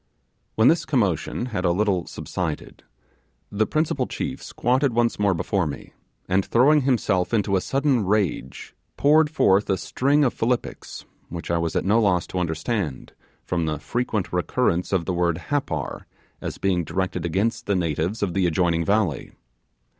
[0.55, 2.81] When this commotion had a little subsided,
[3.51, 5.93] the principal chief squatted once more before me,
[6.27, 11.59] and throwing himself into a sudden rage, poured forth a string of philippics, which I
[11.59, 13.13] was at no loss to understand,
[13.45, 16.07] from the frequent recurrence of the word Happar,
[16.41, 19.33] as being directed against the natives of the adjoining valley.